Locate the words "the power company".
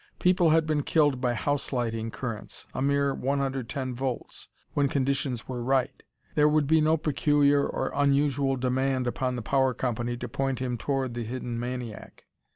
9.35-10.17